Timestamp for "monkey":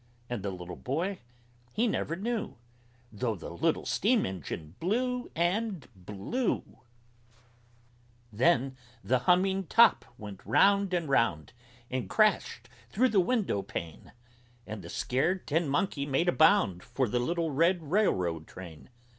15.69-16.07